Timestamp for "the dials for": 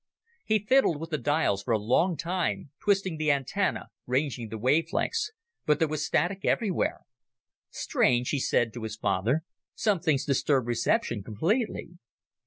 1.11-1.73